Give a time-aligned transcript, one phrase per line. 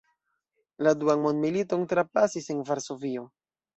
[0.87, 3.29] La duan mondmiliton trapasis en Varsovio.